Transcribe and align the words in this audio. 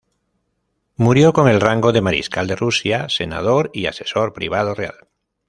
Murió 0.95 1.31
con 1.31 1.47
el 1.47 1.61
rango 1.61 1.91
de 1.93 2.01
mariscal 2.01 2.47
de 2.47 2.55
Rusia, 2.55 3.07
senador 3.07 3.69
y 3.71 3.85
asesor 3.85 4.33
privado 4.33 4.73
real. 4.73 4.95